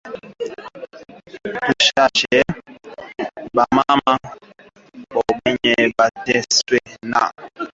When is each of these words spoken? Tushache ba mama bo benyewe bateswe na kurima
Tushache 1.61 2.39
ba 3.55 3.65
mama 3.75 4.13
bo 5.11 5.21
benyewe 5.39 5.85
bateswe 5.97 6.77
na 7.11 7.21
kurima 7.35 7.63